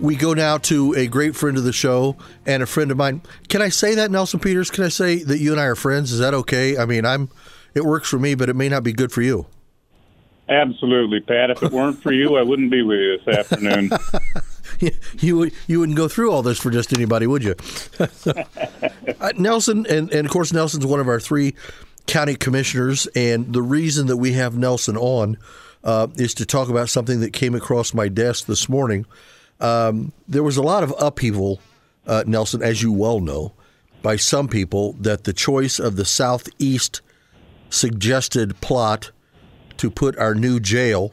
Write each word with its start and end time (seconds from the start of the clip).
we 0.00 0.16
go 0.16 0.34
now 0.34 0.58
to 0.58 0.94
a 0.94 1.06
great 1.06 1.36
friend 1.36 1.56
of 1.56 1.64
the 1.64 1.72
show 1.72 2.16
and 2.46 2.62
a 2.62 2.66
friend 2.66 2.90
of 2.90 2.96
mine. 2.96 3.22
Can 3.48 3.62
I 3.62 3.68
say 3.68 3.94
that, 3.94 4.10
Nelson 4.10 4.40
Peters? 4.40 4.70
Can 4.70 4.84
I 4.84 4.88
say 4.88 5.22
that 5.24 5.38
you 5.38 5.52
and 5.52 5.60
I 5.60 5.64
are 5.64 5.74
friends? 5.74 6.12
Is 6.12 6.18
that 6.20 6.34
okay? 6.34 6.76
I 6.76 6.86
mean, 6.86 7.04
I'm. 7.04 7.30
It 7.74 7.84
works 7.84 8.08
for 8.08 8.18
me, 8.18 8.34
but 8.34 8.48
it 8.48 8.56
may 8.56 8.68
not 8.68 8.82
be 8.82 8.92
good 8.92 9.12
for 9.12 9.22
you. 9.22 9.46
Absolutely, 10.48 11.20
Pat. 11.20 11.50
If 11.50 11.62
it 11.62 11.72
weren't 11.72 12.02
for 12.02 12.12
you, 12.12 12.36
I 12.36 12.42
wouldn't 12.42 12.70
be 12.70 12.82
with 12.82 12.98
you 12.98 13.18
this 13.18 13.38
afternoon. 13.38 13.90
you 15.20 15.50
you 15.66 15.80
wouldn't 15.80 15.96
go 15.96 16.08
through 16.08 16.32
all 16.32 16.42
this 16.42 16.58
for 16.58 16.70
just 16.70 16.92
anybody, 16.94 17.26
would 17.26 17.44
you? 17.44 17.54
uh, 18.00 19.32
Nelson, 19.36 19.86
and, 19.88 20.12
and 20.12 20.26
of 20.26 20.32
course, 20.32 20.52
Nelson's 20.52 20.86
one 20.86 21.00
of 21.00 21.08
our 21.08 21.20
three 21.20 21.54
county 22.06 22.34
commissioners, 22.34 23.06
and 23.14 23.52
the 23.52 23.62
reason 23.62 24.06
that 24.06 24.16
we 24.16 24.32
have 24.32 24.56
Nelson 24.56 24.96
on 24.96 25.36
uh, 25.84 26.08
is 26.16 26.34
to 26.34 26.46
talk 26.46 26.68
about 26.68 26.88
something 26.88 27.20
that 27.20 27.32
came 27.32 27.54
across 27.54 27.92
my 27.92 28.08
desk 28.08 28.46
this 28.46 28.68
morning. 28.68 29.04
Um, 29.60 30.12
there 30.26 30.42
was 30.42 30.56
a 30.56 30.62
lot 30.62 30.82
of 30.82 30.94
upheaval, 30.98 31.60
uh, 32.06 32.24
Nelson, 32.26 32.62
as 32.62 32.82
you 32.82 32.92
well 32.92 33.20
know, 33.20 33.52
by 34.02 34.16
some 34.16 34.48
people 34.48 34.92
that 34.94 35.24
the 35.24 35.32
choice 35.32 35.78
of 35.78 35.96
the 35.96 36.04
southeast 36.04 37.00
suggested 37.70 38.60
plot 38.60 39.10
to 39.76 39.90
put 39.90 40.16
our 40.18 40.34
new 40.34 40.60
jail 40.60 41.12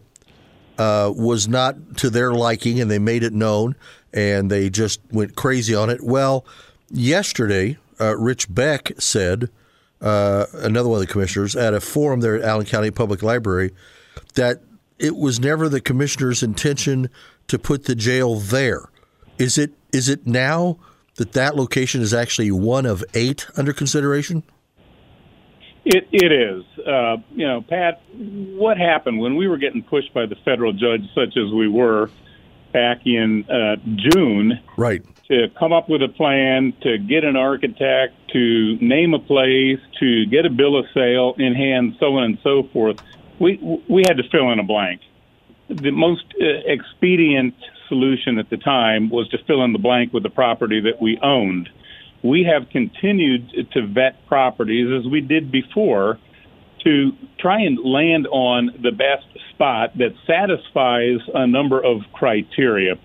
uh, 0.77 1.11
was 1.15 1.47
not 1.47 1.97
to 1.97 2.09
their 2.09 2.33
liking, 2.33 2.79
and 2.79 2.91
they 2.91 2.99
made 2.99 3.23
it 3.23 3.33
known, 3.33 3.75
and 4.13 4.49
they 4.49 4.69
just 4.69 4.99
went 5.11 5.35
crazy 5.35 5.73
on 5.73 5.89
it. 5.89 6.03
Well, 6.03 6.45
yesterday, 6.89 7.77
uh, 7.99 8.17
Rich 8.17 8.53
Beck 8.53 8.91
said, 8.99 9.49
uh, 10.01 10.45
another 10.53 10.89
one 10.89 11.01
of 11.01 11.07
the 11.07 11.11
commissioners, 11.11 11.55
at 11.55 11.73
a 11.73 11.79
forum 11.79 12.19
there 12.19 12.35
at 12.35 12.43
Allen 12.43 12.65
County 12.65 12.91
Public 12.91 13.23
Library, 13.23 13.71
that 14.35 14.61
it 14.99 15.15
was 15.15 15.39
never 15.39 15.69
the 15.69 15.81
commissioner's 15.81 16.43
intention 16.43 17.09
to 17.47 17.59
put 17.59 17.85
the 17.85 17.95
jail 17.95 18.35
there. 18.35 18.89
Is 19.37 19.57
it? 19.57 19.73
Is 19.91 20.09
it 20.09 20.25
now 20.25 20.77
that 21.15 21.33
that 21.33 21.55
location 21.55 22.01
is 22.01 22.13
actually 22.13 22.51
one 22.51 22.85
of 22.85 23.03
eight 23.13 23.47
under 23.57 23.73
consideration? 23.73 24.43
It 25.85 26.07
it 26.11 26.31
is. 26.31 26.63
Uh, 26.85 27.17
you 27.31 27.47
know, 27.47 27.61
Pat, 27.61 28.01
what 28.13 28.77
happened 28.77 29.19
when 29.19 29.35
we 29.35 29.47
were 29.47 29.57
getting 29.57 29.83
pushed 29.83 30.13
by 30.13 30.25
the 30.25 30.35
federal 30.43 30.73
judge, 30.73 31.01
such 31.13 31.37
as 31.37 31.53
we 31.53 31.67
were 31.67 32.09
back 32.73 33.05
in 33.05 33.45
uh, 33.49 33.75
June, 33.95 34.59
right? 34.77 35.03
To 35.29 35.47
come 35.57 35.73
up 35.73 35.87
with 35.87 36.01
a 36.01 36.07
plan, 36.07 36.73
to 36.81 36.97
get 36.97 37.23
an 37.23 37.35
architect, 37.35 38.13
to 38.33 38.77
name 38.81 39.13
a 39.13 39.19
place, 39.19 39.79
to 39.99 40.25
get 40.25 40.45
a 40.45 40.49
bill 40.49 40.77
of 40.77 40.85
sale 40.93 41.35
in 41.37 41.53
hand, 41.53 41.95
so 41.99 42.17
on 42.17 42.23
and 42.23 42.37
so 42.43 42.63
forth. 42.73 42.97
We 43.39 43.57
we 43.87 44.03
had 44.07 44.17
to 44.17 44.23
fill 44.31 44.51
in 44.51 44.59
a 44.59 44.63
blank. 44.63 45.01
The 45.69 45.91
most 45.91 46.25
uh, 46.39 46.45
expedient 46.65 47.55
solution 47.87 48.39
at 48.39 48.49
the 48.49 48.57
time 48.57 49.09
was 49.09 49.27
to 49.29 49.37
fill 49.45 49.63
in 49.63 49.73
the 49.73 49.79
blank 49.79 50.13
with 50.13 50.23
the 50.23 50.29
property 50.29 50.81
that 50.81 51.01
we 51.01 51.19
owned 51.21 51.69
we 52.25 52.43
have 52.43 52.69
continued 52.69 53.69
to 53.71 53.85
vet 53.85 54.25
properties 54.25 54.87
as 54.99 55.09
we 55.09 55.21
did 55.21 55.51
before 55.51 56.17
to 56.83 57.11
try 57.39 57.61
and 57.61 57.77
land 57.83 58.27
on 58.31 58.71
the 58.81 58.91
best 58.91 59.27
spot 59.51 59.95
that 59.97 60.13
satisfies 60.25 61.19
a 61.35 61.45
number 61.45 61.83
of 61.83 62.01
criteria. 62.13 62.95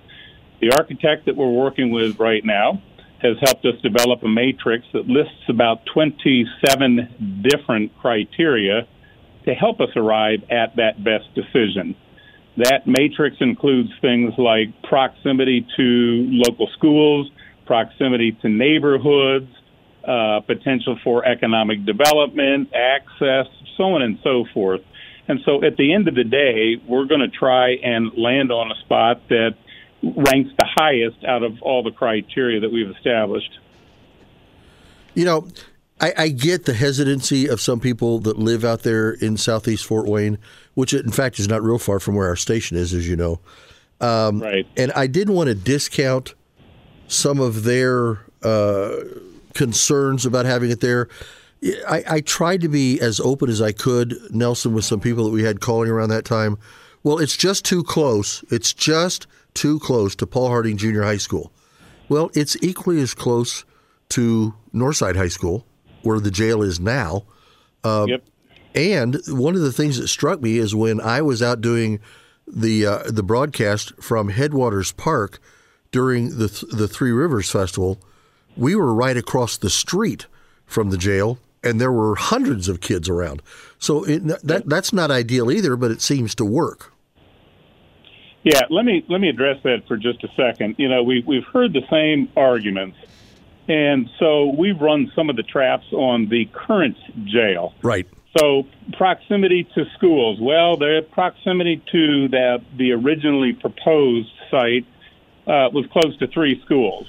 The 0.60 0.72
architect 0.72 1.26
that 1.26 1.36
we're 1.36 1.52
working 1.52 1.90
with 1.90 2.18
right 2.18 2.44
now 2.44 2.82
has 3.20 3.36
helped 3.42 3.66
us 3.66 3.74
develop 3.82 4.22
a 4.22 4.28
matrix 4.28 4.86
that 4.94 5.06
lists 5.06 5.48
about 5.50 5.84
27 5.92 7.42
different 7.42 7.96
criteria 7.98 8.88
to 9.44 9.54
help 9.54 9.80
us 9.80 9.90
arrive 9.96 10.42
at 10.50 10.76
that 10.76 11.02
best 11.04 11.26
decision. 11.34 11.94
That 12.62 12.86
matrix 12.86 13.36
includes 13.40 13.90
things 14.00 14.34
like 14.36 14.82
proximity 14.82 15.66
to 15.76 16.28
local 16.30 16.68
schools, 16.76 17.30
proximity 17.64 18.32
to 18.42 18.48
neighborhoods, 18.48 19.48
uh, 20.06 20.40
potential 20.40 20.98
for 21.02 21.24
economic 21.24 21.86
development, 21.86 22.70
access, 22.74 23.46
so 23.76 23.84
on 23.94 24.02
and 24.02 24.18
so 24.22 24.44
forth. 24.52 24.82
And 25.28 25.40
so 25.44 25.64
at 25.64 25.76
the 25.76 25.94
end 25.94 26.08
of 26.08 26.14
the 26.14 26.24
day, 26.24 26.76
we're 26.86 27.06
going 27.06 27.20
to 27.20 27.28
try 27.28 27.76
and 27.82 28.12
land 28.18 28.50
on 28.50 28.70
a 28.70 28.74
spot 28.80 29.22
that 29.28 29.54
ranks 30.02 30.50
the 30.58 30.66
highest 30.66 31.24
out 31.24 31.42
of 31.42 31.62
all 31.62 31.82
the 31.82 31.92
criteria 31.92 32.60
that 32.60 32.72
we've 32.72 32.90
established. 32.90 33.58
You 35.14 35.24
know, 35.24 35.48
I, 36.00 36.14
I, 36.16 36.28
get 36.28 36.64
the 36.64 36.72
hesitancy 36.72 37.46
of 37.46 37.60
some 37.60 37.78
people 37.78 38.20
that 38.20 38.38
live 38.38 38.64
out 38.64 38.82
there 38.82 39.12
in 39.12 39.36
southeast 39.36 39.84
Fort 39.84 40.06
Wayne, 40.06 40.38
which 40.80 40.94
in 40.94 41.12
fact 41.12 41.38
is 41.38 41.46
not 41.46 41.62
real 41.62 41.78
far 41.78 42.00
from 42.00 42.14
where 42.14 42.26
our 42.26 42.36
station 42.36 42.74
is, 42.74 42.94
as 42.94 43.06
you 43.06 43.14
know. 43.14 43.38
Um, 44.00 44.40
right. 44.40 44.66
And 44.78 44.90
I 44.92 45.06
didn't 45.06 45.34
want 45.34 45.48
to 45.48 45.54
discount 45.54 46.32
some 47.06 47.38
of 47.38 47.64
their 47.64 48.20
uh, 48.42 48.96
concerns 49.52 50.24
about 50.24 50.46
having 50.46 50.70
it 50.70 50.80
there. 50.80 51.10
I, 51.86 52.04
I, 52.08 52.20
tried 52.22 52.62
to 52.62 52.68
be 52.68 52.98
as 52.98 53.20
open 53.20 53.50
as 53.50 53.60
I 53.60 53.72
could, 53.72 54.16
Nelson, 54.30 54.72
with 54.72 54.86
some 54.86 55.00
people 55.00 55.24
that 55.24 55.30
we 55.32 55.42
had 55.42 55.60
calling 55.60 55.90
around 55.90 56.08
that 56.08 56.24
time. 56.24 56.56
Well, 57.02 57.18
it's 57.18 57.36
just 57.36 57.66
too 57.66 57.82
close. 57.82 58.42
It's 58.50 58.72
just 58.72 59.26
too 59.52 59.80
close 59.80 60.16
to 60.16 60.26
Paul 60.26 60.48
Harding 60.48 60.78
Junior 60.78 61.02
High 61.02 61.18
School. 61.18 61.52
Well, 62.08 62.30
it's 62.32 62.56
equally 62.62 63.02
as 63.02 63.12
close 63.12 63.66
to 64.10 64.54
Northside 64.74 65.16
High 65.16 65.28
School, 65.28 65.66
where 66.04 66.20
the 66.20 66.30
jail 66.30 66.62
is 66.62 66.80
now. 66.80 67.24
Um, 67.84 68.08
yep. 68.08 68.24
And 68.74 69.20
one 69.28 69.54
of 69.54 69.62
the 69.62 69.72
things 69.72 69.98
that 69.98 70.08
struck 70.08 70.40
me 70.40 70.58
is 70.58 70.74
when 70.74 71.00
I 71.00 71.22
was 71.22 71.42
out 71.42 71.60
doing 71.60 72.00
the 72.46 72.86
uh, 72.86 73.02
the 73.06 73.22
broadcast 73.22 73.92
from 74.02 74.28
Headwaters 74.28 74.92
Park 74.92 75.40
during 75.92 76.38
the 76.38 76.66
the 76.72 76.88
Three 76.88 77.12
Rivers 77.12 77.50
Festival, 77.50 78.00
we 78.56 78.74
were 78.74 78.94
right 78.94 79.16
across 79.16 79.56
the 79.56 79.70
street 79.70 80.26
from 80.66 80.90
the 80.90 80.96
jail, 80.96 81.38
and 81.64 81.80
there 81.80 81.92
were 81.92 82.14
hundreds 82.14 82.68
of 82.68 82.80
kids 82.80 83.08
around. 83.08 83.42
So 83.78 84.04
it, 84.04 84.20
that 84.44 84.68
that's 84.68 84.92
not 84.92 85.10
ideal 85.10 85.50
either, 85.50 85.76
but 85.76 85.90
it 85.90 86.00
seems 86.00 86.34
to 86.36 86.44
work. 86.44 86.92
Yeah, 88.42 88.62
let 88.70 88.84
me 88.84 89.04
let 89.08 89.20
me 89.20 89.28
address 89.28 89.62
that 89.64 89.86
for 89.86 89.96
just 89.96 90.24
a 90.24 90.28
second. 90.36 90.76
You 90.78 90.88
know, 90.88 91.02
we 91.02 91.22
we've 91.26 91.44
heard 91.44 91.72
the 91.72 91.82
same 91.90 92.30
arguments, 92.36 92.96
and 93.68 94.08
so 94.18 94.54
we've 94.56 94.80
run 94.80 95.12
some 95.14 95.28
of 95.28 95.36
the 95.36 95.42
traps 95.42 95.86
on 95.92 96.28
the 96.28 96.46
current 96.52 96.96
jail. 97.26 97.74
Right. 97.82 98.06
So 98.38 98.66
proximity 98.92 99.64
to 99.74 99.86
schools. 99.96 100.38
Well, 100.40 100.76
the 100.76 101.04
proximity 101.10 101.82
to 101.90 102.28
that 102.28 102.62
the 102.76 102.92
originally 102.92 103.52
proposed 103.52 104.30
site 104.50 104.86
uh, 105.46 105.70
was 105.72 105.86
close 105.90 106.16
to 106.18 106.28
three 106.28 106.60
schools. 106.64 107.08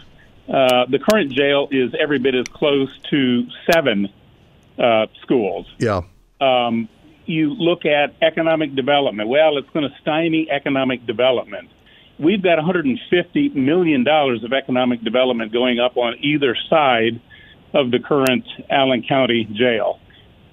Uh, 0.50 0.86
the 0.90 1.00
current 1.00 1.32
jail 1.32 1.68
is 1.72 1.94
every 2.00 2.18
bit 2.18 2.34
as 2.34 2.48
close 2.48 2.90
to 3.12 3.46
seven 3.72 4.10
uh, 4.80 5.06
schools. 5.22 5.68
Yeah. 5.78 6.02
Um, 6.40 6.90
you 7.26 7.54
look 7.54 7.86
at 7.86 8.16
economic 8.22 8.76
development. 8.76 9.30
Well, 9.30 9.58
it's 9.58 9.70
going 9.70 9.88
to 9.88 9.96
stymie 10.02 10.50
economic 10.50 11.06
development. 11.06 11.70
We've 12.18 12.42
got 12.42 12.58
$150 12.58 13.56
million 13.56 14.06
of 14.08 14.54
economic 14.54 15.04
development 15.04 15.54
going 15.54 15.80
up 15.80 15.98
on 15.98 16.16
either 16.20 16.56
side 16.70 17.22
of 17.74 17.92
the 17.92 18.00
current 18.00 18.46
Allen 18.70 19.04
County 19.08 19.46
jail. 19.46 20.00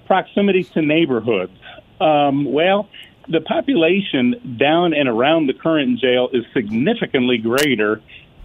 Proximity 0.09 0.63
to 0.63 0.81
neighborhoods. 0.81 1.51
Um, 2.01 2.51
well, 2.51 2.89
the 3.27 3.41
population 3.41 4.57
down 4.59 4.95
and 4.95 5.07
around 5.07 5.45
the 5.45 5.53
current 5.53 5.99
jail 5.99 6.29
is 6.33 6.43
significantly 6.51 7.37
greater 7.37 8.01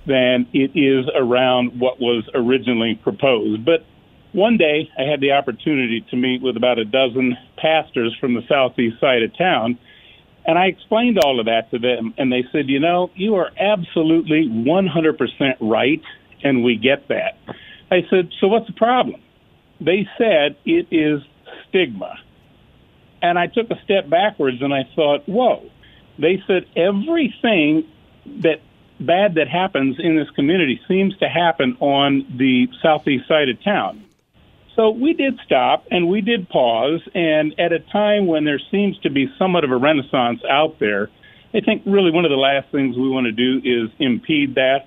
than 0.06 0.46
it 0.52 0.72
is 0.78 1.06
around 1.16 1.80
what 1.80 1.98
was 1.98 2.28
originally 2.34 2.96
proposed. 3.02 3.64
But 3.64 3.86
one 4.32 4.58
day 4.58 4.90
I 4.98 5.04
had 5.04 5.22
the 5.22 5.32
opportunity 5.32 6.04
to 6.10 6.16
meet 6.16 6.42
with 6.42 6.58
about 6.58 6.78
a 6.78 6.84
dozen 6.84 7.34
pastors 7.56 8.14
from 8.20 8.34
the 8.34 8.42
southeast 8.46 9.00
side 9.00 9.22
of 9.22 9.34
town. 9.34 9.78
And 10.44 10.58
I 10.58 10.66
explained 10.66 11.18
all 11.24 11.40
of 11.40 11.46
that 11.46 11.70
to 11.70 11.78
them, 11.78 12.12
and 12.18 12.30
they 12.30 12.44
said, 12.52 12.68
You 12.68 12.80
know, 12.80 13.10
you 13.14 13.36
are 13.36 13.50
absolutely 13.58 14.50
100% 14.50 15.56
right, 15.62 16.02
and 16.42 16.62
we 16.62 16.76
get 16.76 17.08
that. 17.08 17.38
I 17.90 18.02
said, 18.10 18.28
So 18.38 18.48
what's 18.48 18.66
the 18.66 18.74
problem? 18.74 19.22
They 19.80 20.06
said 20.18 20.56
it 20.66 20.88
is 20.90 21.22
stigma. 21.74 22.14
And 23.22 23.38
I 23.38 23.46
took 23.46 23.70
a 23.70 23.82
step 23.84 24.08
backwards 24.08 24.60
and 24.60 24.72
I 24.72 24.84
thought, 24.94 25.26
whoa. 25.26 25.70
They 26.18 26.42
said 26.46 26.66
everything 26.76 27.84
that 28.42 28.60
bad 29.00 29.34
that 29.34 29.48
happens 29.48 29.96
in 29.98 30.16
this 30.16 30.30
community 30.30 30.80
seems 30.86 31.16
to 31.18 31.28
happen 31.28 31.76
on 31.80 32.26
the 32.36 32.68
southeast 32.82 33.26
side 33.26 33.48
of 33.48 33.62
town. 33.64 34.04
So 34.76 34.90
we 34.90 35.12
did 35.12 35.38
stop 35.44 35.86
and 35.90 36.08
we 36.08 36.20
did 36.20 36.48
pause. 36.48 37.00
And 37.14 37.58
at 37.58 37.72
a 37.72 37.80
time 37.80 38.26
when 38.26 38.44
there 38.44 38.60
seems 38.70 38.98
to 39.00 39.10
be 39.10 39.28
somewhat 39.38 39.64
of 39.64 39.70
a 39.70 39.76
renaissance 39.76 40.40
out 40.48 40.78
there, 40.78 41.10
I 41.54 41.60
think 41.60 41.82
really 41.86 42.10
one 42.10 42.24
of 42.24 42.30
the 42.30 42.36
last 42.36 42.70
things 42.70 42.96
we 42.96 43.08
want 43.08 43.26
to 43.26 43.32
do 43.32 43.58
is 43.64 43.90
impede 43.98 44.56
that. 44.56 44.86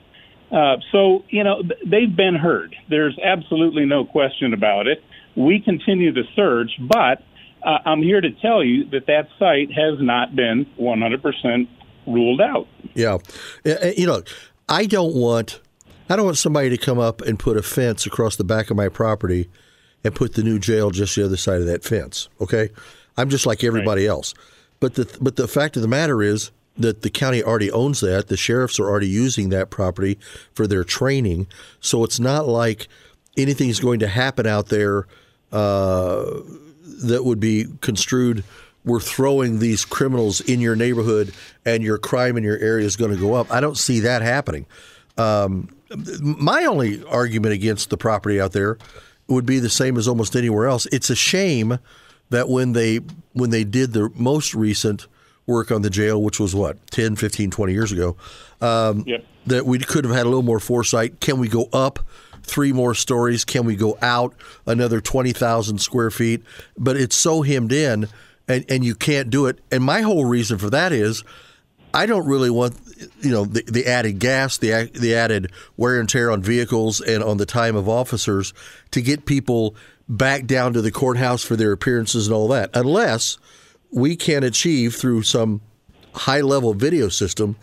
Uh, 0.52 0.78
so, 0.92 1.24
you 1.30 1.44
know, 1.44 1.62
they've 1.86 2.16
been 2.16 2.36
heard. 2.36 2.76
There's 2.90 3.18
absolutely 3.20 3.86
no 3.86 4.06
question 4.06 4.54
about 4.54 4.88
it. 4.88 5.04
We 5.36 5.60
continue 5.60 6.14
the 6.14 6.24
search, 6.36 6.72
but 6.80 7.24
uh, 7.64 7.80
I'm 7.86 8.02
here 8.02 8.22
to 8.22 8.32
tell 8.32 8.64
you 8.64 8.90
that 8.92 9.08
that 9.08 9.28
site 9.38 9.72
has 9.72 10.00
not 10.00 10.36
been 10.36 10.66
100% 10.80 11.68
ruled 12.08 12.42
out. 12.42 12.68
Yeah. 12.94 13.18
Uh, 13.66 13.72
uh, 13.72 13.92
you 13.98 14.08
know, 14.08 14.24
I 14.70 14.86
don't 14.86 15.16
want 15.16 15.60
I 16.10 16.16
don't 16.16 16.26
want 16.26 16.38
somebody 16.38 16.70
to 16.70 16.78
come 16.78 17.00
up 17.00 17.22
and 17.22 17.38
put 17.38 17.58
a 17.58 17.62
fence 17.62 18.06
across 18.06 18.38
the 18.38 18.46
back 18.46 18.70
of 18.70 18.78
my 18.78 18.88
property 18.88 19.50
and 20.04 20.16
put 20.16 20.36
the 20.36 20.44
new 20.44 20.58
jail 20.58 20.90
just 20.90 21.16
the 21.16 21.26
other 21.26 21.36
side 21.36 21.60
of 21.60 21.68
that 21.68 21.84
fence. 21.84 22.30
Okay, 22.40 22.70
I'm 23.18 23.30
just 23.30 23.46
like 23.46 23.64
everybody 23.64 24.04
right. 24.04 24.12
else. 24.12 24.34
But 24.80 24.96
the 24.96 25.18
but 25.20 25.36
the 25.36 25.48
fact 25.48 25.76
of 25.76 25.82
the 25.82 25.88
matter 25.88 26.22
is 26.22 26.52
that 26.78 27.02
the 27.02 27.10
county 27.10 27.44
already 27.44 27.72
owns 27.72 28.00
that. 28.02 28.28
The 28.28 28.38
sheriffs 28.38 28.80
are 28.80 28.88
already 28.88 29.08
using 29.08 29.50
that 29.50 29.70
property 29.70 30.18
for 30.54 30.68
their 30.68 30.84
training, 30.84 31.48
so 31.80 32.04
it's 32.04 32.20
not 32.20 32.48
like 32.48 32.88
anything's 33.36 33.80
going 33.80 34.00
to 34.00 34.08
happen 34.08 34.48
out 34.48 34.68
there 34.68 35.08
uh, 35.52 36.26
that 37.04 37.24
would 37.24 37.40
be 37.40 37.66
construed. 37.82 38.44
We're 38.86 39.00
throwing 39.00 39.60
these 39.60 39.86
criminals 39.86 40.40
in 40.42 40.62
your 40.62 40.76
neighborhood, 40.76 41.34
and 41.66 41.84
your 41.84 41.98
crime 41.98 42.38
in 42.38 42.44
your 42.44 42.58
area 42.58 42.86
is 42.86 42.96
going 42.96 43.12
to 43.12 43.18
go 43.18 43.34
up. 43.34 43.52
I 43.52 43.60
don't 43.60 43.78
see 43.78 44.00
that 44.02 44.22
happening. 44.22 44.66
Um, 45.18 45.70
my 46.22 46.66
only 46.66 47.04
argument 47.06 47.54
against 47.54 47.90
the 47.90 47.98
property 47.98 48.40
out 48.40 48.52
there 48.52 48.78
would 49.28 49.46
be 49.46 49.60
the 49.60 49.70
same 49.70 49.98
as 49.98 50.08
almost 50.08 50.36
anywhere 50.36 50.68
else. 50.68 50.86
It's 50.92 51.10
a 51.10 51.16
shame 51.16 51.80
that 52.30 52.50
when 52.50 52.74
they 52.74 52.98
when 53.34 53.50
they 53.50 53.64
did 53.64 53.94
the 53.94 54.10
most 54.16 54.54
recent 54.54 55.08
work 55.48 55.72
on 55.72 55.82
the 55.82 55.90
jail, 55.90 56.22
which 56.22 56.40
was 56.40 56.54
what 56.54 56.86
10, 56.92 57.16
15, 57.16 57.50
20 57.50 57.74
years 57.74 57.92
ago, 57.92 58.16
um, 58.62 59.04
yep. 59.08 59.26
that 59.48 59.66
we 59.66 59.80
could 59.80 60.06
have 60.06 60.14
had 60.14 60.26
a 60.26 60.30
little 60.30 60.44
more 60.44 60.60
foresight. 60.60 61.20
Can 61.20 61.40
we 61.40 61.48
go 61.48 61.70
up? 61.74 62.00
Three 62.44 62.72
more 62.72 62.94
stories. 62.94 63.44
Can 63.44 63.66
we 63.66 63.76
go 63.76 63.98
out 64.02 64.34
another 64.66 65.02
20,000 65.02 65.80
square 65.80 66.12
feet? 66.12 66.44
But 66.78 66.96
it's 66.96 67.16
so 67.16 67.42
hemmed 67.42 67.74
in 67.74 68.08
and, 68.48 68.66
and 68.70 68.86
you 68.86 68.96
can't 68.96 69.30
do 69.30 69.48
it. 69.48 69.60
And 69.72 69.84
my 69.84 70.02
whole 70.02 70.26
reason 70.26 70.58
for 70.58 70.70
that 70.70 70.92
is 70.94 71.24
I 71.94 72.06
don't 72.06 72.28
really 72.28 72.50
want 72.50 72.76
you 73.22 73.32
know 73.32 73.46
the, 73.46 73.64
the 73.64 73.86
added 73.86 74.20
gas, 74.20 74.58
the 74.58 74.90
the 74.94 75.16
added 75.16 75.52
wear 75.78 76.00
and 76.00 76.08
tear 76.08 76.32
on 76.32 76.42
vehicles 76.42 77.02
and 77.02 77.24
on 77.24 77.38
the 77.38 77.46
time 77.46 77.76
of 77.76 77.88
officers 77.88 78.54
to 78.92 79.02
get 79.02 79.26
people 79.26 79.76
back 80.10 80.46
down 80.46 80.74
to 80.74 80.82
the 80.82 80.92
courthouse 80.92 81.44
for 81.44 81.56
their 81.56 81.72
appearances 81.72 82.28
and 82.28 82.36
all 82.36 82.48
that, 82.50 82.70
unless 82.74 83.38
we 83.92 84.16
can 84.16 84.44
achieve 84.44 84.96
through 84.96 85.24
some 85.24 85.62
high 86.14 86.42
level 86.42 86.74
video 86.74 87.10
system, 87.10 87.56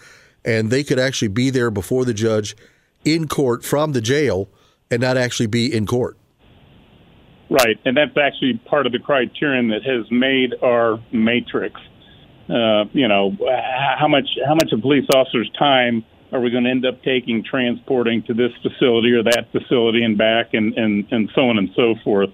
and 0.44 0.70
they 0.70 0.84
could 0.84 0.98
actually 0.98 1.28
be 1.28 1.50
there 1.50 1.70
before 1.70 2.04
the 2.04 2.14
judge 2.14 2.56
in 3.04 3.28
court 3.28 3.64
from 3.64 3.92
the 3.92 4.00
jail 4.00 4.48
and 4.90 5.00
not 5.00 5.16
actually 5.16 5.46
be 5.46 5.74
in 5.74 5.86
court. 5.86 6.16
Right, 7.50 7.78
and 7.84 7.96
that's 7.96 8.16
actually 8.16 8.60
part 8.68 8.86
of 8.86 8.92
the 8.92 8.98
criterion 8.98 9.68
that 9.68 9.82
has 9.84 10.10
made 10.10 10.54
our 10.62 10.98
matrix 11.12 11.80
uh, 12.48 12.84
you 12.92 13.08
know, 13.08 13.36
how 13.98 14.08
much 14.08 14.28
how 14.46 14.54
much 14.54 14.70
of 14.72 14.80
police 14.82 15.06
officer's 15.14 15.50
time 15.58 16.04
are 16.32 16.40
we 16.40 16.50
going 16.50 16.64
to 16.64 16.70
end 16.70 16.84
up 16.84 17.02
taking 17.02 17.42
transporting 17.42 18.22
to 18.24 18.34
this 18.34 18.50
facility 18.62 19.12
or 19.12 19.22
that 19.22 19.46
facility 19.50 20.04
and 20.04 20.18
back 20.18 20.52
and 20.52 20.74
and 20.74 21.06
and 21.10 21.30
so 21.34 21.48
on 21.48 21.58
and 21.58 21.70
so 21.74 21.94
forth. 22.04 22.30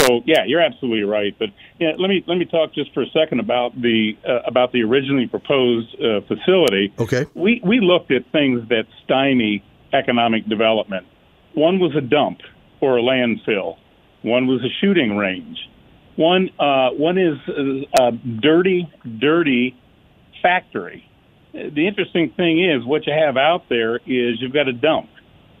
So 0.00 0.22
yeah, 0.26 0.44
you're 0.46 0.60
absolutely 0.60 1.04
right. 1.04 1.34
But 1.38 1.50
yeah, 1.78 1.92
let 1.98 2.08
me 2.08 2.24
let 2.26 2.36
me 2.36 2.44
talk 2.44 2.74
just 2.74 2.92
for 2.94 3.02
a 3.02 3.10
second 3.10 3.40
about 3.40 3.80
the 3.80 4.16
uh, 4.26 4.40
about 4.46 4.72
the 4.72 4.82
originally 4.82 5.26
proposed 5.26 5.94
uh, 6.00 6.20
facility. 6.22 6.92
Okay. 6.98 7.26
We 7.34 7.60
we 7.64 7.80
looked 7.80 8.10
at 8.10 8.30
things 8.32 8.68
that 8.68 8.86
stymie 9.04 9.62
economic 9.92 10.48
development. 10.48 11.06
One 11.54 11.78
was 11.78 11.94
a 11.96 12.00
dump 12.00 12.40
or 12.80 12.98
a 12.98 13.02
landfill. 13.02 13.76
One 14.22 14.46
was 14.46 14.62
a 14.64 14.72
shooting 14.80 15.16
range. 15.16 15.58
One 16.16 16.50
uh, 16.58 16.90
one 16.90 17.18
is 17.18 17.38
a 17.98 18.12
dirty, 18.12 18.88
dirty 19.18 19.76
factory. 20.42 21.08
The 21.52 21.86
interesting 21.86 22.30
thing 22.36 22.62
is 22.64 22.84
what 22.84 23.06
you 23.06 23.12
have 23.12 23.36
out 23.36 23.68
there 23.68 23.96
is 23.96 24.40
you've 24.40 24.52
got 24.52 24.68
a 24.68 24.72
dump, 24.72 25.08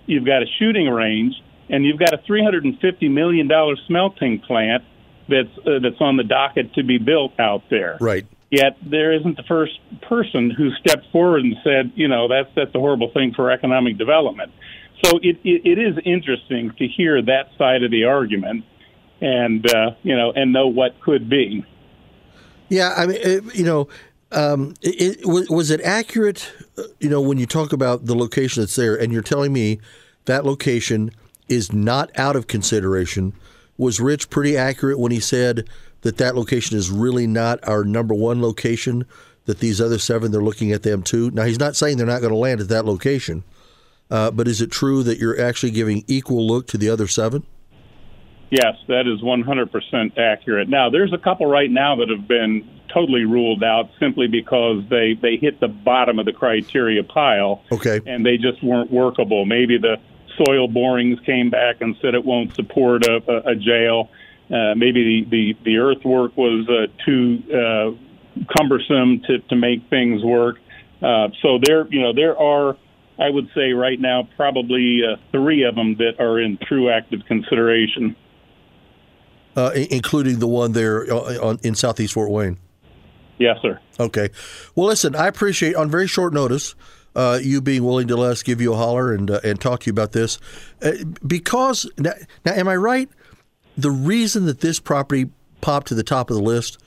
you've 0.06 0.24
got 0.24 0.42
a 0.42 0.46
shooting 0.58 0.88
range, 0.88 1.34
and 1.68 1.84
you've 1.84 1.98
got 1.98 2.12
a 2.12 2.18
350 2.26 3.08
million 3.08 3.48
dollar 3.48 3.76
smelting 3.86 4.40
plant 4.40 4.84
that's 5.28 5.48
uh, 5.66 5.78
that's 5.82 6.00
on 6.00 6.16
the 6.16 6.24
docket 6.24 6.74
to 6.74 6.82
be 6.82 6.98
built 6.98 7.38
out 7.38 7.62
there. 7.70 7.96
Right. 8.00 8.26
Yet 8.50 8.76
there 8.88 9.12
isn't 9.12 9.36
the 9.36 9.42
first 9.44 9.78
person 10.02 10.50
who 10.50 10.70
stepped 10.74 11.10
forward 11.10 11.42
and 11.42 11.56
said, 11.64 11.92
you 11.96 12.08
know, 12.08 12.28
that's 12.28 12.50
that's 12.54 12.74
a 12.74 12.78
horrible 12.78 13.10
thing 13.12 13.32
for 13.34 13.50
economic 13.50 13.98
development. 13.98 14.52
So 15.04 15.18
it, 15.22 15.38
it, 15.44 15.62
it 15.64 15.78
is 15.78 15.96
interesting 16.04 16.72
to 16.78 16.86
hear 16.86 17.20
that 17.22 17.48
side 17.58 17.82
of 17.82 17.90
the 17.90 18.04
argument 18.04 18.64
and 19.20 19.68
uh, 19.74 19.92
you 20.02 20.16
know 20.16 20.32
and 20.34 20.52
know 20.52 20.68
what 20.68 21.00
could 21.00 21.28
be. 21.28 21.64
Yeah, 22.68 22.94
I 22.96 23.06
mean, 23.06 23.18
it, 23.20 23.54
you 23.54 23.64
know, 23.64 23.88
um, 24.32 24.74
it, 24.82 25.20
it, 25.20 25.50
was 25.50 25.70
it 25.70 25.80
accurate? 25.82 26.52
Uh, 26.78 26.84
you 27.00 27.08
know, 27.08 27.20
when 27.20 27.38
you 27.38 27.46
talk 27.46 27.72
about 27.72 28.06
the 28.06 28.14
location 28.14 28.62
that's 28.62 28.76
there, 28.76 28.94
and 28.94 29.12
you're 29.12 29.22
telling 29.22 29.52
me 29.52 29.80
that 30.26 30.44
location 30.44 31.10
is 31.48 31.72
not 31.72 32.10
out 32.16 32.36
of 32.36 32.46
consideration. 32.46 33.32
Was 33.76 34.00
Rich 34.00 34.30
pretty 34.30 34.56
accurate 34.56 34.98
when 34.98 35.12
he 35.12 35.20
said 35.20 35.68
that 36.02 36.18
that 36.18 36.36
location 36.36 36.76
is 36.76 36.90
really 36.90 37.26
not 37.26 37.66
our 37.66 37.84
number 37.84 38.14
one 38.14 38.40
location? 38.40 39.04
That 39.46 39.58
these 39.58 39.78
other 39.78 39.98
seven, 39.98 40.32
they're 40.32 40.42
looking 40.42 40.72
at 40.72 40.84
them 40.84 41.02
too. 41.02 41.30
Now, 41.30 41.44
he's 41.44 41.58
not 41.58 41.76
saying 41.76 41.98
they're 41.98 42.06
not 42.06 42.20
going 42.20 42.32
to 42.32 42.38
land 42.38 42.62
at 42.62 42.68
that 42.68 42.86
location, 42.86 43.44
uh, 44.10 44.30
but 44.30 44.48
is 44.48 44.62
it 44.62 44.70
true 44.70 45.02
that 45.02 45.18
you're 45.18 45.38
actually 45.38 45.72
giving 45.72 46.02
equal 46.06 46.46
look 46.46 46.66
to 46.68 46.78
the 46.78 46.88
other 46.88 47.06
seven? 47.06 47.44
Yes, 48.50 48.76
that 48.88 49.06
is 49.06 49.20
100% 49.20 50.18
accurate. 50.18 50.68
Now, 50.68 50.88
there's 50.88 51.12
a 51.12 51.18
couple 51.18 51.46
right 51.46 51.70
now 51.70 51.96
that 51.96 52.08
have 52.08 52.28
been 52.28 52.66
totally 52.92 53.24
ruled 53.24 53.64
out 53.64 53.90
simply 53.98 54.28
because 54.28 54.84
they, 54.88 55.18
they 55.20 55.36
hit 55.36 55.58
the 55.60 55.68
bottom 55.68 56.18
of 56.18 56.26
the 56.26 56.32
criteria 56.32 57.02
pile. 57.02 57.62
Okay. 57.72 58.00
And 58.06 58.24
they 58.24 58.36
just 58.36 58.62
weren't 58.62 58.92
workable. 58.92 59.44
Maybe 59.44 59.78
the 59.78 59.96
soil 60.36 60.68
borings 60.68 61.18
came 61.26 61.50
back 61.50 61.80
and 61.80 61.96
said 62.00 62.14
it 62.14 62.24
won't 62.24 62.54
support 62.54 63.06
a, 63.06 63.22
a, 63.28 63.52
a 63.52 63.54
jail. 63.54 64.10
Uh, 64.50 64.74
maybe 64.76 65.24
the, 65.24 65.30
the, 65.30 65.56
the 65.64 65.78
earthwork 65.78 66.36
was 66.36 66.68
uh, 66.68 66.86
too 67.04 67.42
uh, 67.50 67.90
cumbersome 68.56 69.20
to, 69.26 69.38
to 69.48 69.56
make 69.56 69.88
things 69.88 70.22
work. 70.22 70.56
Uh, 71.02 71.28
so 71.42 71.58
there, 71.62 71.86
you 71.88 72.00
know, 72.00 72.12
there 72.12 72.38
are, 72.38 72.76
I 73.18 73.30
would 73.30 73.48
say 73.54 73.72
right 73.72 73.98
now, 73.98 74.28
probably 74.36 75.00
uh, 75.04 75.16
three 75.32 75.64
of 75.64 75.74
them 75.74 75.96
that 75.96 76.20
are 76.20 76.40
in 76.40 76.58
true 76.58 76.90
active 76.90 77.20
consideration 77.26 78.16
uh, 79.56 79.70
including 79.74 80.38
the 80.38 80.46
one 80.46 80.72
there 80.72 81.12
uh, 81.12 81.56
in 81.62 81.74
Southeast 81.74 82.14
Fort 82.14 82.30
Wayne? 82.30 82.58
Yes, 83.38 83.58
sir. 83.62 83.80
Okay. 83.98 84.30
Well, 84.74 84.86
listen, 84.86 85.16
I 85.16 85.26
appreciate 85.26 85.74
on 85.74 85.90
very 85.90 86.06
short 86.06 86.32
notice 86.32 86.74
uh, 87.14 87.38
you 87.42 87.60
being 87.60 87.84
willing 87.84 88.08
to 88.08 88.16
let 88.16 88.32
us 88.32 88.42
give 88.42 88.60
you 88.60 88.72
a 88.72 88.76
holler 88.76 89.12
and 89.12 89.30
uh, 89.30 89.40
and 89.44 89.60
talk 89.60 89.80
to 89.80 89.86
you 89.86 89.92
about 89.92 90.12
this 90.12 90.38
uh, 90.82 90.92
because 91.26 91.88
now, 91.98 92.12
now, 92.44 92.52
am 92.52 92.68
I 92.68 92.76
right? 92.76 93.08
The 93.76 93.90
reason 93.90 94.46
that 94.46 94.60
this 94.60 94.80
property 94.80 95.30
popped 95.60 95.88
to 95.88 95.94
the 95.94 96.02
top 96.02 96.30
of 96.30 96.36
the 96.36 96.42
list 96.42 96.78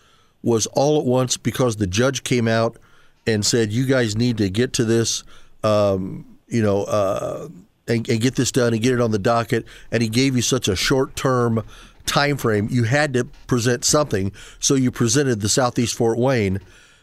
was 0.43 0.67
all 0.67 0.99
at 0.99 1.05
once 1.05 1.37
because 1.37 1.77
the 1.77 1.87
judge 1.87 2.23
came 2.23 2.47
out 2.47 2.77
and 3.25 3.45
said, 3.45 3.71
"You 3.71 3.85
guys 3.85 4.15
need 4.15 4.37
to 4.37 4.49
get 4.49 4.73
to 4.73 4.85
this." 4.85 5.23
Um, 5.63 6.37
you 6.47 6.61
know, 6.61 6.83
uh, 6.83 7.49
and, 7.87 8.07
and, 8.07 8.21
get 8.21 8.35
this 8.35 8.51
done 8.53 8.73
and 8.73 8.81
get 8.81 8.93
it 8.93 9.01
on 9.01 9.11
the 9.11 9.19
docket. 9.19 9.65
And 9.91 10.01
he 10.01 10.07
gave 10.07 10.35
you 10.35 10.41
such 10.41 10.69
a 10.69 10.75
short 10.77 11.15
term 11.15 11.63
time 12.07 12.37
frame, 12.37 12.67
you 12.71 12.85
had 12.85 13.13
to 13.13 13.25
present 13.45 13.85
something. 13.85 14.31
So 14.59 14.73
you 14.73 14.89
presented 14.89 15.41
the 15.41 15.49
Southeast 15.49 15.95
Fort 15.95 16.17
Wayne, 16.17 16.59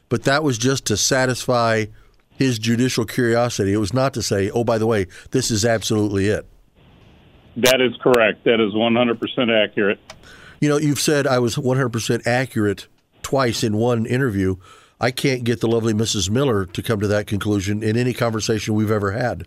but 0.09 0.25
that 0.25 0.43
was 0.43 0.59
just 0.59 0.87
to 0.87 0.97
satisfy 0.97 1.87
his 2.37 2.59
judicial 2.59 3.05
curiosity. 3.05 3.73
It 3.73 3.79
was 3.79 3.95
not 3.95 4.15
to 4.15 4.23
say, 4.23 4.51
oh, 4.51 4.65
by 4.65 4.79
the 4.79 4.87
way, 4.87 5.07
this 5.31 5.51
is 5.51 5.65
absolutely 5.65 6.27
it. 6.27 6.47
That 7.57 7.81
is 7.81 7.93
correct. 8.03 8.45
That 8.45 8.61
is 8.61 8.75
100% 8.75 9.65
accurate. 9.65 10.01
You 10.61 10.69
know, 10.69 10.79
you've 10.79 11.01
said 11.01 11.27
I 11.27 11.39
was 11.39 11.57
100% 11.57 12.27
accurate 12.27 12.89
twice 13.23 13.63
in 13.63 13.77
one 13.77 14.07
interview. 14.07 14.57
I 15.01 15.11
can't 15.11 15.45
get 15.45 15.61
the 15.61 15.69
lovely 15.69 15.93
Mrs. 15.93 16.31
Miller 16.31 16.67
to 16.67 16.83
come 16.83 17.01
to 17.01 17.09
that 17.09 17.27
conclusion 17.27 17.83
in 17.83 17.97
any 17.97 18.13
conversation 18.13 18.75
we've 18.75 18.91
ever 18.91 19.13
had. 19.13 19.47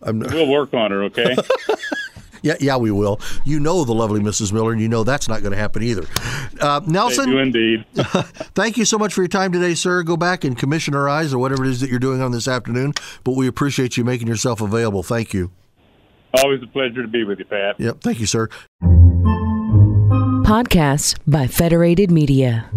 I'm... 0.00 0.20
We'll 0.20 0.48
work 0.48 0.74
on 0.74 0.90
her, 0.90 1.04
okay? 1.04 1.36
Yeah, 2.42 2.54
yeah, 2.60 2.76
we 2.76 2.90
will. 2.90 3.20
You 3.44 3.60
know 3.60 3.84
the 3.84 3.94
lovely 3.94 4.20
Mrs. 4.20 4.52
Miller, 4.52 4.72
and 4.72 4.80
you 4.80 4.88
know 4.88 5.04
that's 5.04 5.28
not 5.28 5.40
going 5.40 5.52
to 5.52 5.58
happen 5.58 5.82
either. 5.82 6.06
Uh, 6.60 6.80
Nelson, 6.86 7.28
you 7.28 7.38
indeed. 7.38 7.84
thank 7.94 8.76
you 8.76 8.84
so 8.84 8.98
much 8.98 9.14
for 9.14 9.22
your 9.22 9.28
time 9.28 9.52
today, 9.52 9.74
sir. 9.74 10.02
Go 10.02 10.16
back 10.16 10.44
and 10.44 10.58
commission 10.58 10.94
our 10.94 11.08
eyes 11.08 11.32
or 11.32 11.38
whatever 11.38 11.64
it 11.64 11.70
is 11.70 11.80
that 11.80 11.90
you're 11.90 11.98
doing 11.98 12.20
on 12.20 12.32
this 12.32 12.48
afternoon. 12.48 12.94
But 13.24 13.36
we 13.36 13.46
appreciate 13.46 13.96
you 13.96 14.04
making 14.04 14.26
yourself 14.26 14.60
available. 14.60 15.02
Thank 15.02 15.32
you. 15.32 15.50
Always 16.34 16.62
a 16.62 16.66
pleasure 16.66 17.02
to 17.02 17.08
be 17.08 17.24
with 17.24 17.38
you, 17.38 17.44
Pat. 17.44 17.78
Yep. 17.78 18.00
Thank 18.00 18.20
you, 18.20 18.26
sir. 18.26 18.48
Podcasts 20.44 21.18
by 21.26 21.46
Federated 21.46 22.10
Media. 22.10 22.68